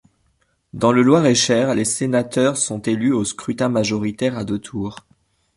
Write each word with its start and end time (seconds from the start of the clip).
Dans 0.73 0.91
le 0.91 1.03
Loir-et-Cher, 1.03 1.75
les 1.75 1.85
sénateurs 1.85 2.57
sont 2.57 2.81
élus 2.81 3.13
au 3.13 3.23
scrutin 3.23 3.69
majoritaire 3.69 4.35
à 4.35 4.43
deux 4.43 4.57
tours. 4.57 5.05